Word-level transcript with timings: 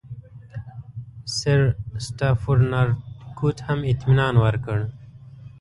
سرسټافورنارتکوټ 1.37 3.57
هم 3.67 3.79
اطمینان 3.91 4.33
ورکړ. 4.43 4.79